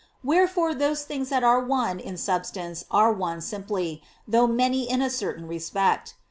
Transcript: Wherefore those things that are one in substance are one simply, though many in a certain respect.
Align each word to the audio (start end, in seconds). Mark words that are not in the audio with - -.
Wherefore 0.23 0.73
those 0.73 1.03
things 1.03 1.29
that 1.29 1.43
are 1.43 1.59
one 1.59 1.99
in 1.99 2.17
substance 2.17 2.85
are 2.89 3.13
one 3.13 3.39
simply, 3.39 4.01
though 4.27 4.47
many 4.47 4.89
in 4.89 4.99
a 4.99 5.11
certain 5.11 5.47
respect. 5.47 6.15